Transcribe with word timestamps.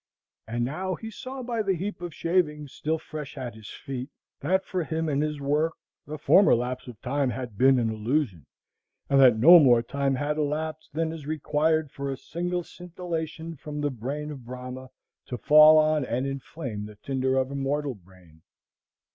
And 0.47 0.65
now 0.65 0.95
he 0.95 1.11
saw 1.11 1.43
by 1.43 1.61
the 1.61 1.75
heap 1.75 2.01
of 2.01 2.11
shavings 2.11 2.73
still 2.73 2.97
fresh 2.97 3.37
at 3.37 3.53
his 3.53 3.69
feet, 3.69 4.09
that, 4.39 4.65
for 4.65 4.83
him 4.83 5.07
and 5.07 5.21
his 5.21 5.39
work, 5.39 5.73
the 6.07 6.17
former 6.17 6.55
lapse 6.55 6.87
of 6.87 6.99
time 7.03 7.29
had 7.29 7.55
been 7.55 7.77
an 7.77 7.91
illusion, 7.91 8.47
and 9.11 9.19
that 9.19 9.37
no 9.37 9.59
more 9.59 9.83
time 9.83 10.15
had 10.15 10.39
elapsed 10.39 10.91
than 10.93 11.11
is 11.11 11.27
required 11.27 11.91
for 11.91 12.09
a 12.11 12.17
single 12.17 12.63
scintillation 12.63 13.55
from 13.57 13.79
the 13.81 13.91
brain 13.91 14.31
of 14.31 14.43
Brahma 14.43 14.89
to 15.27 15.37
fall 15.37 15.77
on 15.77 16.03
and 16.03 16.25
inflame 16.25 16.87
the 16.87 16.95
tinder 16.95 17.37
of 17.37 17.51
a 17.51 17.55
mortal 17.55 17.93
brain. 17.93 18.41